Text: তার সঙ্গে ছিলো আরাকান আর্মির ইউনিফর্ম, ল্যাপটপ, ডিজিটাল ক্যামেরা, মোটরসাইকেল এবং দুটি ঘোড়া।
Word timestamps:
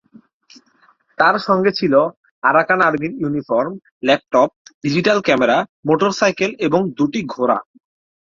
তার 1.17 1.35
সঙ্গে 1.39 1.71
ছিলো 1.71 2.01
আরাকান 2.43 2.79
আর্মির 2.81 3.13
ইউনিফর্ম, 3.19 3.73
ল্যাপটপ, 4.03 4.49
ডিজিটাল 4.83 5.19
ক্যামেরা, 5.21 5.57
মোটরসাইকেল 5.87 6.51
এবং 6.59 6.81
দুটি 6.97 7.21
ঘোড়া। 7.25 7.57